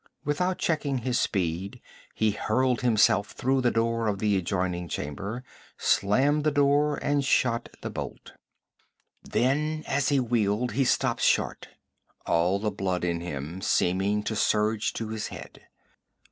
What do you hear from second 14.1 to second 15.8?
to surge to his head.